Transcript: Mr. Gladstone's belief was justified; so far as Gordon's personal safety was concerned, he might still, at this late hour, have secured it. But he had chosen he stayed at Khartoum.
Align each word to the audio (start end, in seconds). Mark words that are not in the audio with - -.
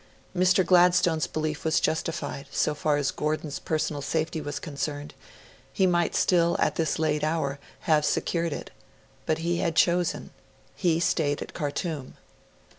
Mr. 0.35 0.65
Gladstone's 0.65 1.27
belief 1.27 1.63
was 1.63 1.79
justified; 1.79 2.47
so 2.49 2.73
far 2.73 2.97
as 2.97 3.11
Gordon's 3.11 3.59
personal 3.59 4.01
safety 4.01 4.41
was 4.41 4.57
concerned, 4.57 5.13
he 5.71 5.85
might 5.85 6.15
still, 6.15 6.55
at 6.57 6.73
this 6.75 6.97
late 6.97 7.23
hour, 7.23 7.59
have 7.81 8.03
secured 8.03 8.51
it. 8.51 8.71
But 9.27 9.37
he 9.45 9.57
had 9.57 9.75
chosen 9.75 10.31
he 10.75 10.99
stayed 10.99 11.43
at 11.43 11.53
Khartoum. 11.53 12.15